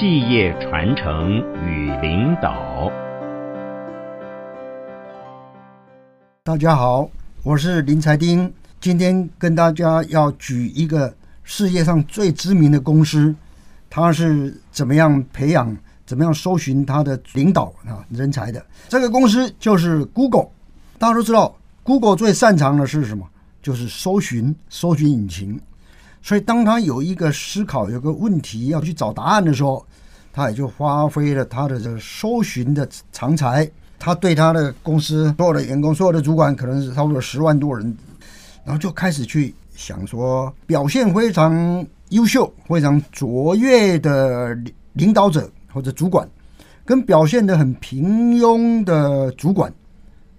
[0.00, 2.90] 企业传承与领导。
[6.42, 7.06] 大家好，
[7.42, 8.50] 我是林财丁，
[8.80, 13.34] 今天跟大家要举一个世界上最知名的公司，
[13.90, 15.76] 它是怎么样培养、
[16.06, 18.64] 怎么样搜寻它的领导啊人才的。
[18.88, 20.48] 这个公司就是 Google。
[20.98, 23.28] 大家都知道，Google 最擅长的是什么？
[23.60, 25.60] 就是搜寻、搜寻引擎。
[26.22, 29.84] 所以，当他有一个思考、有个问题要去找答案的时候，
[30.32, 33.68] 他也就发挥了他的这个搜寻的长才。
[33.98, 37.96] 他对他的公司所有的员工、所有的主管，可能是差不多十万多人，
[38.64, 44.56] 然后就开始去想说，表现非常优秀、非常卓越的
[44.94, 46.26] 领导者或者主管，
[46.84, 49.70] 跟表现的很平庸的主管，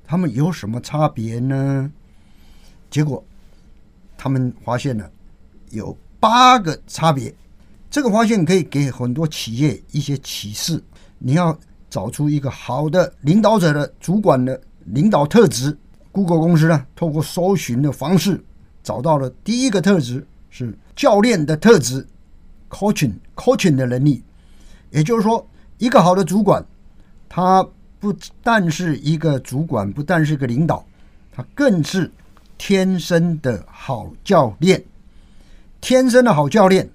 [0.08, 1.92] 他们有什么差别呢？
[2.90, 3.24] 结果，
[4.18, 5.08] 他们发现了。
[5.72, 7.34] 有八个差别，
[7.90, 10.82] 这个发现可以给很多企业一些启示。
[11.18, 11.58] 你要
[11.90, 15.78] 找出一个好的领导者的主管的领导特质。
[16.12, 18.44] Google 公司呢，透过搜寻的方式
[18.84, 22.06] 找到了第一个特质是教练的特质
[22.70, 24.22] ，coaching coaching 的能力。
[24.90, 25.48] 也就是说，
[25.78, 26.66] 一个好的主管，
[27.30, 27.66] 他
[27.98, 28.14] 不
[28.44, 30.86] 但是一个主管，不但是一个领导，
[31.32, 32.12] 他更是
[32.58, 34.84] 天生的好教练。
[35.82, 36.88] 天生的好教练，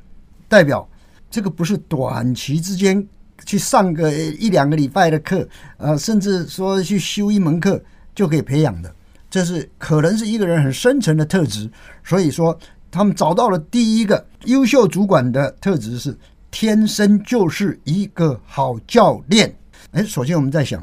[0.49, 0.89] 代表
[1.29, 3.05] 这个不是短期之间
[3.45, 7.83] 去上个一两个礼拜的课，呃，甚至说去修一门课
[8.15, 8.95] 就可以培养的，
[9.29, 11.69] 这是可能是一个人很深层的特质。
[12.05, 12.57] 所以说，
[12.89, 16.17] 他们找到了第一个优秀主管的特质是
[16.51, 19.53] 天生就是一个好教练。
[19.91, 20.83] 哎，首先我们在想，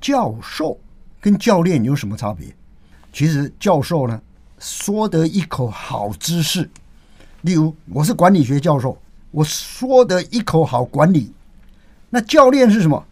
[0.00, 0.80] 教授
[1.20, 2.48] 跟教练有什么差别？
[3.12, 4.18] 其实教授呢，
[4.58, 6.68] 说得一口好知识。
[7.42, 8.96] 例如，我是管理学教授，
[9.30, 11.32] 我说的一口好管理。
[12.08, 13.04] 那教练是什么？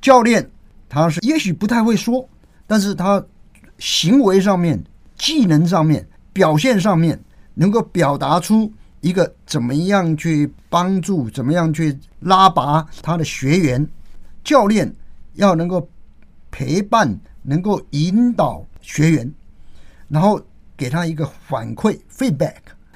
[0.00, 0.48] 教练
[0.88, 2.28] 他是也许不太会说，
[2.66, 3.24] 但是他
[3.78, 4.82] 行为上面、
[5.16, 7.18] 技能上面、表现上面，
[7.54, 13.86] 能够表达出一个怎么样去帮助、怎么样去拉拔他的学员。
[14.42, 14.92] 教练
[15.34, 15.88] 要能够
[16.50, 19.32] 陪伴、能够引导学员，
[20.08, 20.40] 然后
[20.76, 22.54] 给他一个反馈 （feedback）。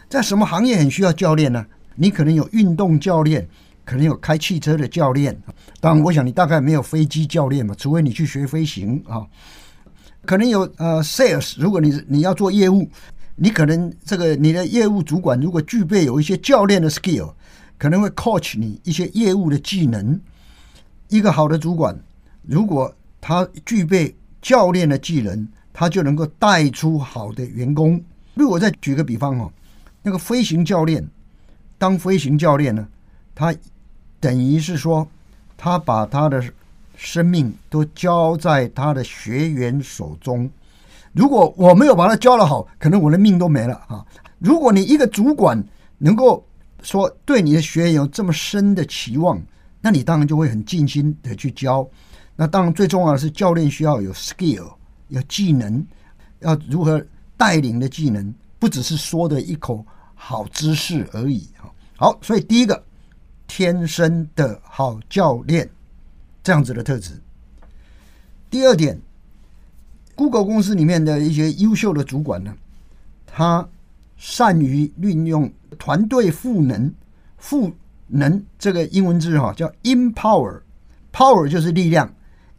[0.08, 1.66] 在什么行业很需要教练呢？
[1.96, 3.48] 你可能有运动教练，
[3.84, 5.36] 可能有开汽车的教练。
[5.80, 9.26] 当然，我想你大概没有飞机教练嘛，除非你去学飞行啊。
[10.24, 12.88] 可能有呃，sales，如果你你要做业务，
[13.34, 17.32] 你可能这个你的业务主管如果具备有一些教练的 skill，
[17.78, 20.20] 可能会 coach 你一些业务的技能。
[21.08, 21.98] 一个好的主管，
[22.42, 28.00] 如果他具备教练的技能，他就能够带出好的员工。
[28.34, 29.50] 如果再举个比方哦。
[30.06, 31.04] 那个飞行教练，
[31.78, 32.86] 当飞行教练呢，
[33.34, 33.52] 他
[34.20, 35.04] 等于是说，
[35.56, 36.40] 他把他的
[36.96, 40.48] 生命都交在他的学员手中。
[41.12, 44.06] 如果我没有把他教的好，可能我的命都没了啊！
[44.38, 45.60] 如果你一个主管
[45.98, 46.46] 能够
[46.82, 49.42] 说对你的学员有这么深的期望，
[49.80, 51.84] 那你当然就会很尽心的去教。
[52.36, 54.72] 那当然最重要的是，教练需要有 skill，
[55.08, 55.84] 有技能，
[56.38, 57.04] 要如何
[57.36, 59.84] 带领的技能，不只是说的一口。
[60.18, 62.82] 好知识而已哈，好，所以第一个
[63.46, 65.70] 天生的好教练
[66.42, 67.12] 这样子的特质。
[68.50, 69.00] 第二点
[70.16, 72.52] ，Google 公司里面的一些优秀的主管呢，
[73.26, 73.68] 他
[74.16, 76.92] 善于运用团队赋能，
[77.36, 77.72] 赋
[78.08, 82.12] 能这个英文字哈叫 empower，power 就是力量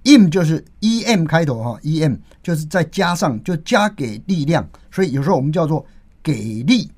[0.03, 5.85] ，em 就是 em 开头哈，em 就是再加上就加给力量，所以有时候我们叫做
[6.21, 6.89] 给力。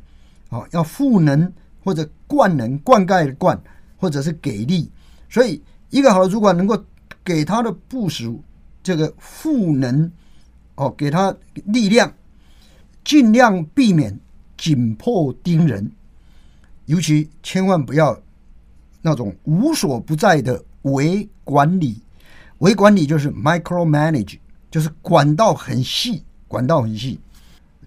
[0.50, 3.62] 好，要赋能或者灌能、灌溉的灌，
[3.98, 4.90] 或者是给力。
[5.30, 5.62] 所以，
[5.92, 6.84] 一个好的主管能够
[7.24, 8.44] 给他的部署
[8.82, 10.12] 这个赋能，
[10.74, 12.12] 哦，给他力量，
[13.04, 14.20] 尽量避免
[14.58, 15.92] 紧迫盯人，
[16.88, 18.20] 尤其千万不要
[19.04, 22.02] 那种无所不在的微管理。
[22.58, 24.40] 微管理就是 micro manage，
[24.72, 27.20] 就是管道很细，管道很细。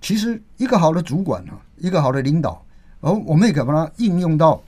[0.00, 1.52] 其实，一个好的主管呢。
[1.82, 2.64] 一个好的领导，
[3.00, 4.62] 而我们也可以把它应用到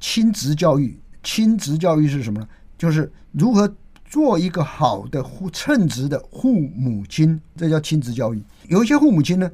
[0.00, 0.98] 亲职教育。
[1.22, 2.48] 亲职教育是什么呢？
[2.78, 3.72] 就是如何
[4.06, 8.42] 做一个好的称职的父母亲，这叫亲职教育。
[8.66, 9.50] 有一些父母亲呢，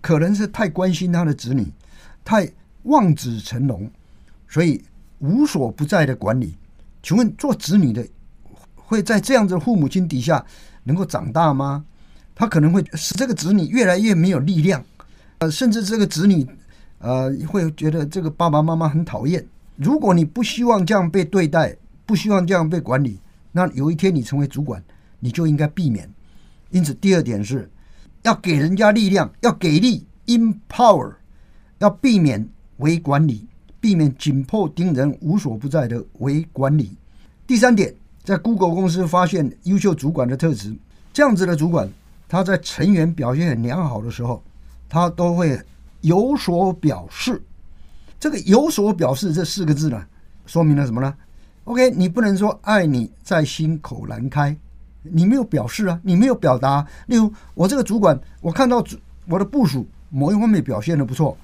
[0.00, 1.72] 可能是太关心他的子女，
[2.24, 2.50] 太
[2.82, 3.88] 望子成龙，
[4.48, 4.82] 所以
[5.20, 6.56] 无所不在的管理。
[7.00, 8.04] 请问做子女的
[8.74, 10.44] 会在这样子的父母亲底下
[10.82, 11.84] 能够长大吗？
[12.34, 14.84] 他可能会使这个子女越来越没有力量。
[15.38, 16.46] 呃，甚至这个子女，
[16.98, 19.46] 呃，会觉得这个爸爸妈妈很讨厌，
[19.76, 23.20] 如果你不希望这样被对待，不希望这样被管理，
[23.52, 24.82] 那有一天你成为主管，
[25.20, 26.08] 你就应该避免。
[26.70, 27.70] 因此，第二点是
[28.22, 31.14] 要给人家力量，要给力，empower，
[31.78, 32.46] 要避免
[32.78, 33.46] 为管理，
[33.80, 36.96] 避免紧迫盯人、无所不在的为管理。
[37.46, 37.94] 第三点，
[38.24, 40.74] 在 Google 公司发现优秀主管的特质，
[41.12, 41.88] 这样子的主管，
[42.28, 44.42] 他在成员表现很良好的时候，
[44.88, 45.60] 他都会
[46.00, 47.42] 有所表示。
[48.20, 50.04] 这个有所表示这四个字呢，
[50.44, 51.14] 说明了什么呢
[51.64, 54.56] ？OK，你不能说爱你在心口难开，
[55.02, 56.84] 你没有表示啊，你没有表达。
[57.06, 58.84] 例如，我这个主管，我看到
[59.26, 61.36] 我的部署某一方面表现的不错，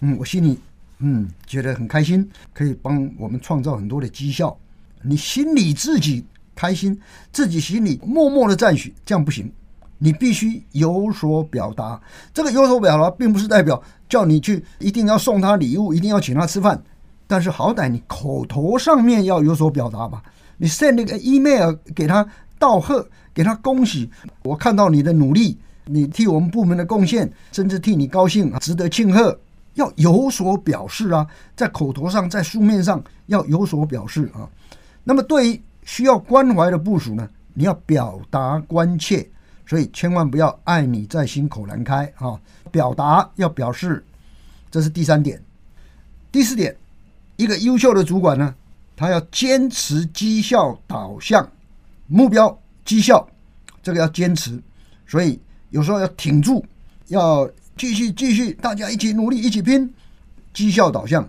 [0.00, 0.58] 嗯，我心里
[0.98, 4.54] 嗯觉得很开心，可以帮我们创造很多的绩效。
[5.00, 6.22] 你心里自己
[6.54, 7.00] 开心，
[7.32, 9.50] 自己心里默默的赞许，这样不行。
[9.98, 12.00] 你必须有所表达。
[12.32, 16.80] 这个有所表达，并不是代表叫你去一定要送他礼物，一定要请他吃饭。
[17.26, 20.22] 但是好歹你口头上面要有所表达吧。
[20.56, 22.26] 你 send 那个 email 给他
[22.58, 24.10] 道贺，给他恭喜。
[24.44, 29.38] 我看到你的努力，你替我们部门的贡献，甚至替你高兴，值得庆贺。
[29.74, 31.24] 要有所表示啊，
[31.54, 34.48] 在口头上，在书面上要有所表示啊。
[35.04, 39.28] 那么对于需要关怀的部署呢，你要表达关切。
[39.68, 42.40] 所以千万不要爱你在心口难开啊！
[42.72, 44.02] 表达要表示，
[44.70, 45.38] 这是第三点。
[46.32, 46.74] 第四点，
[47.36, 48.54] 一个优秀的主管呢，
[48.96, 51.46] 他要坚持绩效导向，
[52.06, 53.28] 目标绩效，
[53.82, 54.58] 这个要坚持。
[55.06, 55.38] 所以
[55.68, 56.64] 有时候要挺住，
[57.08, 59.92] 要继续继续，大家一起努力，一起拼，
[60.54, 61.28] 绩效导向，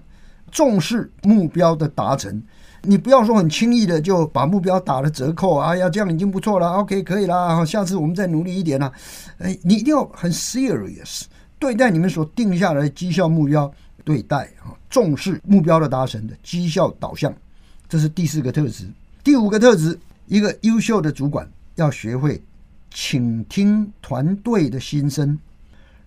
[0.50, 2.42] 重视目标的达成。
[2.82, 8.92] 你不要说很轻易的就把目标打了折扣，哎呀，这样已经不错了，OK，可以了，下次我们再努力一点了。
[9.40, 11.24] 哎，你一定要很 serious
[11.60, 13.70] 对待你们所定下来的绩效目标，
[14.06, 17.34] 对待啊，重视目标的达成的绩效导向，
[17.90, 18.88] 这是第四个特质。
[19.24, 22.42] 第五个特质，一个优秀的主管要学会
[22.92, 25.38] 倾听团队的心声，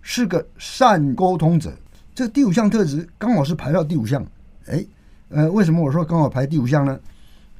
[0.01, 1.71] 是个善沟通者。
[2.15, 4.25] 这第五项特质刚好是排到第五项，
[4.65, 4.83] 哎。
[5.33, 6.99] 呃，为什么我说刚好排第五项呢？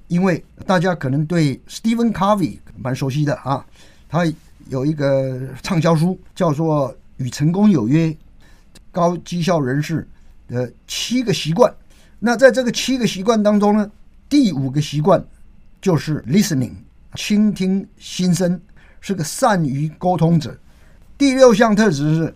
[0.07, 3.65] 因为大家可能对 Stephen Covey 蛮熟悉的啊，
[4.07, 4.31] 他
[4.69, 8.07] 有一个畅销书叫做《与成功有约》，
[8.91, 10.07] 高绩效人士
[10.47, 11.73] 的七个习惯。
[12.19, 13.89] 那在这个七个习惯当中呢，
[14.29, 15.25] 第五个习惯
[15.81, 16.73] 就是 listening，
[17.15, 18.61] 倾听心声，
[19.01, 20.55] 是个善于沟通者。
[21.17, 22.35] 第六项特质是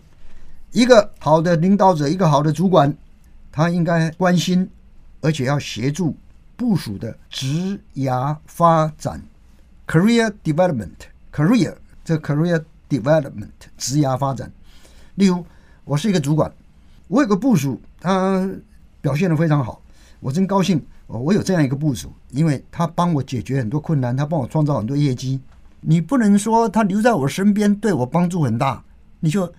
[0.72, 2.92] 一个好的领导者，一个好的主管，
[3.52, 4.68] 他应该关心。
[5.20, 6.16] 而且要协助
[6.56, 9.20] 部署的职涯发展
[9.86, 11.74] ，career development，career
[12.04, 14.50] 这 career development 职涯发展。
[15.16, 15.44] 例如，
[15.84, 16.52] 我是一个主管，
[17.08, 18.48] 我有个部署，他
[19.00, 19.80] 表现的非常好，
[20.20, 20.82] 我真高兴。
[21.06, 25.40] 我有这样一个部署，因为他帮我解决很多困难，他帮我创造很多业绩。
[25.80, 28.84] 你不能说他留在我身边对我帮助很大，
[29.20, 29.50] 你就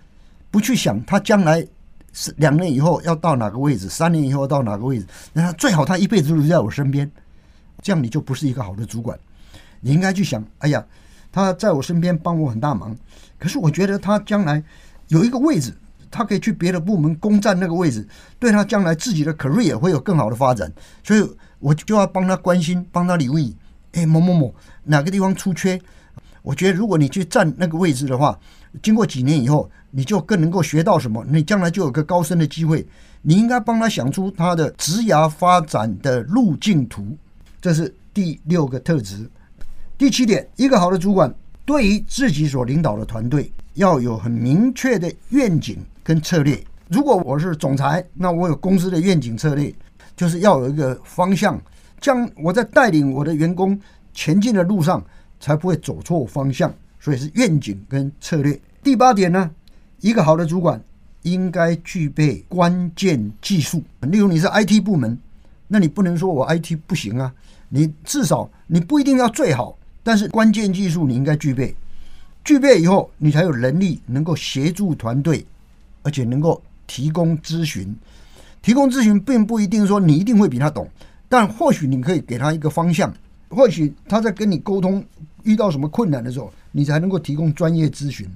[0.52, 1.68] 不去想他将来。
[2.14, 3.90] 是两年以后要到哪个位置？
[3.90, 5.06] 三年以后到哪个位置？
[5.34, 7.10] 那他最好他一辈子留在我身边，
[7.82, 9.18] 这样你就不是一个好的主管。
[9.82, 10.86] 你应该去想，哎呀，
[11.32, 12.96] 他在我身边帮我很大忙，
[13.38, 14.64] 可是我觉得他将来
[15.08, 15.74] 有一个位置，
[16.12, 18.08] 他可以去别的部门攻占那个位置，
[18.38, 20.72] 对他将来自己的 career 会有更好的发展，
[21.04, 21.26] 所以
[21.60, 23.56] 我就要帮他关心，帮他留意。
[23.94, 25.80] 哎，某某某哪个地方出缺？
[26.42, 28.38] 我觉得如果你去站那个位置的话，
[28.82, 29.70] 经过几年以后。
[29.92, 31.26] 你就更能够学到什么？
[31.28, 32.86] 你将来就有个高升的机会。
[33.24, 37.18] 你应该帮他想出他的职涯发展的路径图，
[37.60, 39.28] 这是第六个特质。
[39.98, 41.34] 第七点，一个好的主管
[41.66, 46.64] 对于自己所领导的团队要有很明确的愿景跟策略。
[46.88, 49.74] 如果我是总裁，那我有公司的愿景策略，
[50.16, 51.60] 就是要有一个方向，
[52.00, 53.76] 将我在带领我的员工
[54.14, 55.04] 前进的路上
[55.40, 56.74] 才不会走错方向。
[57.00, 58.60] 所以是愿景跟策略。
[58.84, 59.50] 第八点呢？
[60.02, 60.82] 一个好的主管
[61.22, 63.82] 应该具备关键技术。
[64.02, 65.18] 例如，你是 IT 部门，
[65.68, 67.34] 那你不能说我 IT 不行啊。
[67.70, 71.74] 你至少你不一定要最好，但是关键技术你应该具备。
[72.44, 75.46] 具备以后，你才有能力能够协助团队，
[76.04, 77.96] 而且能够提供咨询。
[78.62, 80.90] 提供咨询并不一定说你一定会比他懂，
[81.30, 83.14] 但或许你可以给他一个方向。
[83.50, 85.04] 或许他在跟你沟通
[85.44, 88.28] 遇到什么困难的时候，你才能够提供专业咨询。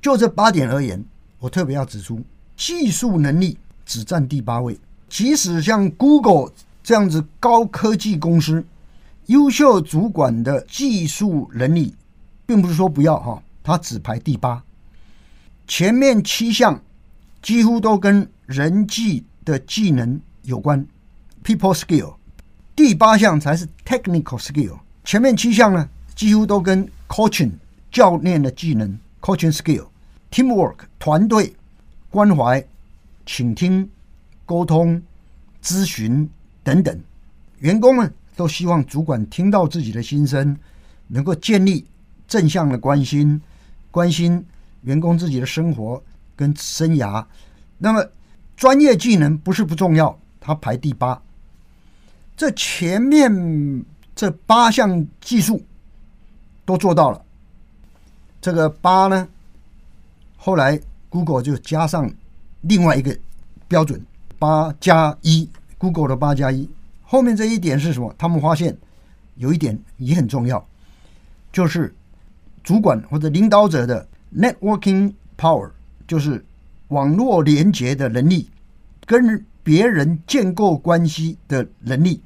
[0.00, 1.04] 就这八点而言，
[1.38, 2.20] 我特别要指出，
[2.56, 4.78] 技术能力只占第八位。
[5.08, 6.52] 即使像 Google
[6.82, 8.64] 这样子高科技公司，
[9.26, 11.94] 优秀主管的技术能力，
[12.46, 14.62] 并不是说不要哈，它只排第八。
[15.66, 16.80] 前面七项
[17.42, 20.86] 几乎都跟人际的技能有关
[21.44, 22.14] ，people skill，
[22.76, 24.78] 第八项才是 technical skill。
[25.04, 25.88] 前面七项呢，
[26.18, 27.52] 几乎都跟 coaching
[27.92, 29.86] 教练的技能 coaching skill、
[30.32, 31.54] teamwork 团队
[32.10, 32.66] 关怀、
[33.24, 33.88] 倾听、
[34.44, 35.00] 沟通、
[35.62, 36.28] 咨询
[36.64, 37.00] 等等。
[37.60, 40.58] 员工们都希望主管听到自己的心声，
[41.06, 41.86] 能够建立
[42.26, 43.40] 正向的关心，
[43.92, 44.44] 关心
[44.82, 46.02] 员工自己的生活
[46.34, 47.24] 跟生涯。
[47.78, 48.04] 那么
[48.56, 51.22] 专业技能不是不重要，它排第八。
[52.36, 53.84] 这前面
[54.16, 55.62] 这八项技术
[56.68, 57.24] 都做到了，
[58.42, 59.26] 这个八呢，
[60.36, 62.12] 后来 Google 就加上
[62.60, 63.18] 另外一个
[63.66, 64.04] 标准，
[64.38, 65.48] 八加一
[65.78, 66.68] ，Google 的八加一。
[67.00, 68.14] 后面这一点是什么？
[68.18, 68.76] 他们发现
[69.36, 70.62] 有一点也很重要，
[71.50, 71.94] 就是
[72.62, 74.06] 主管或者领导者的
[74.36, 75.70] networking power，
[76.06, 76.44] 就是
[76.88, 78.46] 网络连接的能力，
[79.06, 82.20] 跟别人建构关系的能力。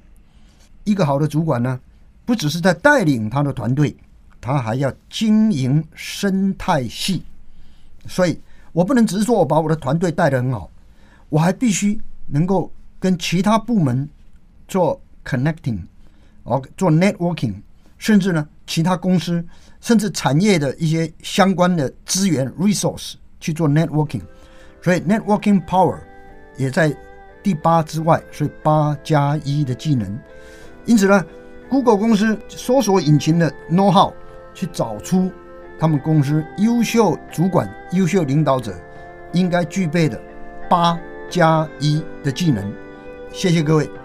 [0.83, 1.79] 一个好的主管呢，
[2.25, 3.97] 不只是在带领他的团队，
[4.43, 7.23] 他还要经营生态系。
[8.07, 8.39] 所以
[8.73, 10.71] 我不能只是说我把我的团队带得很好，
[11.31, 12.71] 我还必须能够
[13.01, 14.07] 跟其他部门。
[14.69, 15.79] 做 connecting，
[16.45, 17.53] 哦，做 networking，
[17.99, 19.45] 甚至呢，其他公司，
[19.83, 24.23] 甚至产业的一些相关的资源 resource 去做 networking，
[24.81, 25.99] 所以 networking power
[26.57, 26.97] 也在
[27.43, 30.19] 第八之外，所以八加一的技能。
[30.87, 31.23] 因此呢
[31.69, 34.11] ，Google 公司搜索引擎的 know how
[34.55, 35.31] 去找出
[35.79, 38.75] 他们公司优秀主管、优秀领导者
[39.33, 40.21] 应该具备的
[40.69, 42.73] 八加一的技能。
[43.33, 44.02] 谢谢各位。